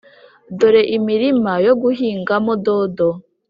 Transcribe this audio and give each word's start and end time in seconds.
dore 0.57 0.81
imirima 0.97 1.53
yo 1.65 1.73
guhingamo 1.81 2.51
dodo 2.65 3.09